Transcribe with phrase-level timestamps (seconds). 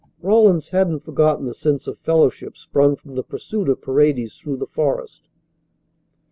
[0.19, 4.65] Rawlins hadn't forgotten the sense of fellowship sprung from the pursuit of Paredes through the
[4.65, 5.27] forest.